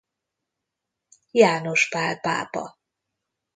[1.31, 2.77] János Pál pápa.